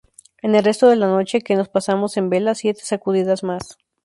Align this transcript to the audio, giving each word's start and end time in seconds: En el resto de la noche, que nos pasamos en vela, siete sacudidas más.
En 0.41 0.55
el 0.55 0.63
resto 0.63 0.89
de 0.89 0.95
la 0.95 1.05
noche, 1.05 1.41
que 1.41 1.55
nos 1.55 1.69
pasamos 1.69 2.17
en 2.17 2.31
vela, 2.31 2.55
siete 2.55 2.79
sacudidas 2.83 3.43
más. 3.43 3.77